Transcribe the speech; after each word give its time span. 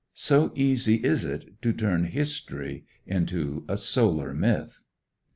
So 0.15 0.51
easy 0.55 0.95
is 1.03 1.23
it 1.25 1.61
to 1.61 1.71
turn 1.71 2.05
history 2.05 2.85
into 3.05 3.65
a 3.69 3.77
solar 3.77 4.33
myth. 4.33 4.83